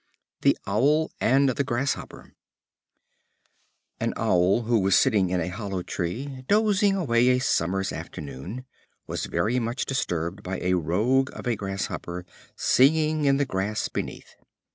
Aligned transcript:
The 0.41 0.57
Owl 0.65 1.11
and 1.21 1.49
the 1.49 1.63
Grasshopper. 1.63 2.33
An 3.99 4.13
Owl 4.17 4.63
who 4.63 4.79
was 4.79 4.95
sitting 4.95 5.29
in 5.29 5.39
a 5.39 5.49
hollow 5.49 5.83
tree, 5.83 6.43
dozing 6.47 6.95
away 6.95 7.29
a 7.29 7.37
summer's 7.37 7.93
afternoon, 7.93 8.65
was 9.05 9.27
very 9.27 9.59
much 9.59 9.85
disturbed 9.85 10.41
by 10.41 10.57
a 10.59 10.73
rogue 10.73 11.29
of 11.33 11.45
a 11.45 11.55
Grasshopper 11.55 12.25
singing 12.55 13.25
in 13.25 13.37
the 13.37 13.45
grass 13.45 13.89
beneath. 13.89 14.33